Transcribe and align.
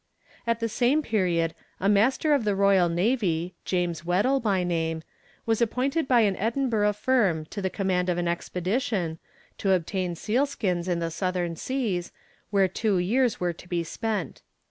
_]At 0.47 0.59
the 0.61 0.67
same 0.67 1.03
period 1.03 1.53
a 1.79 1.87
master 1.87 2.33
in 2.33 2.41
the 2.43 2.55
Royal 2.55 2.89
Navy, 2.89 3.53
James 3.65 4.03
Weddell 4.03 4.39
by 4.39 4.63
name, 4.63 5.03
was 5.45 5.61
appointed 5.61 6.07
by 6.07 6.21
an 6.21 6.35
Edinburgh 6.37 6.93
firm 6.93 7.45
to 7.51 7.61
the 7.61 7.69
command 7.69 8.09
of 8.09 8.17
an 8.17 8.27
expedition, 8.27 9.19
to 9.59 9.73
obtain 9.73 10.15
seal 10.15 10.47
skins 10.47 10.87
in 10.87 10.97
the 10.97 11.11
southern 11.11 11.55
seas, 11.55 12.11
where 12.49 12.67
two 12.67 12.97
years 12.97 13.39
were 13.39 13.53
to 13.53 13.69
be 13.69 13.83
spent. 13.83 14.41